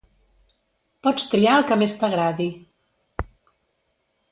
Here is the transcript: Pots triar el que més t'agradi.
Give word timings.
Pots 1.07 1.27
triar 1.33 1.59
el 1.61 1.67
que 1.73 1.77
més 1.83 1.97
t'agradi. 2.01 2.49